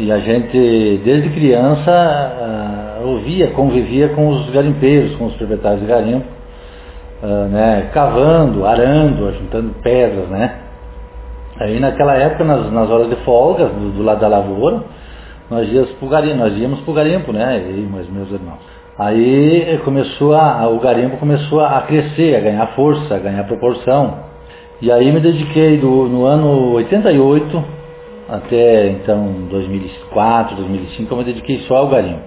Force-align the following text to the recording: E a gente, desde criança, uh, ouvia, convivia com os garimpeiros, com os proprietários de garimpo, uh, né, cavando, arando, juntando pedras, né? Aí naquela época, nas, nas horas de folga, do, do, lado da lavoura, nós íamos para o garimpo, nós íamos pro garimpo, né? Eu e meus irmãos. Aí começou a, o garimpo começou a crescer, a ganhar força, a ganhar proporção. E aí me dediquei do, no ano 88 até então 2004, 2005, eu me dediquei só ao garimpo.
E 0.00 0.12
a 0.12 0.18
gente, 0.20 1.00
desde 1.04 1.28
criança, 1.30 1.90
uh, 3.02 3.08
ouvia, 3.08 3.48
convivia 3.48 4.10
com 4.10 4.28
os 4.28 4.48
garimpeiros, 4.50 5.16
com 5.16 5.26
os 5.26 5.34
proprietários 5.34 5.80
de 5.80 5.88
garimpo, 5.88 6.24
uh, 7.20 7.48
né, 7.48 7.90
cavando, 7.92 8.64
arando, 8.64 9.32
juntando 9.32 9.74
pedras, 9.82 10.28
né? 10.28 10.54
Aí 11.58 11.80
naquela 11.80 12.14
época, 12.14 12.44
nas, 12.44 12.70
nas 12.70 12.88
horas 12.88 13.10
de 13.10 13.16
folga, 13.24 13.66
do, 13.66 13.90
do, 13.90 14.04
lado 14.04 14.20
da 14.20 14.28
lavoura, 14.28 14.84
nós 15.50 15.68
íamos 15.68 15.90
para 15.90 16.06
o 16.06 16.08
garimpo, 16.08 16.36
nós 16.36 16.56
íamos 16.56 16.80
pro 16.82 16.92
garimpo, 16.92 17.32
né? 17.32 17.58
Eu 17.58 17.76
e 17.76 18.08
meus 18.12 18.30
irmãos. 18.30 18.60
Aí 18.96 19.80
começou 19.84 20.32
a, 20.36 20.68
o 20.68 20.78
garimpo 20.78 21.16
começou 21.16 21.58
a 21.58 21.80
crescer, 21.80 22.36
a 22.36 22.40
ganhar 22.40 22.68
força, 22.76 23.16
a 23.16 23.18
ganhar 23.18 23.42
proporção. 23.48 24.14
E 24.80 24.92
aí 24.92 25.10
me 25.10 25.18
dediquei 25.18 25.76
do, 25.76 26.08
no 26.08 26.24
ano 26.24 26.74
88 26.74 27.77
até 28.28 28.88
então 28.90 29.46
2004, 29.48 30.56
2005, 30.56 31.12
eu 31.12 31.18
me 31.18 31.24
dediquei 31.24 31.60
só 31.60 31.76
ao 31.76 31.88
garimpo. 31.88 32.22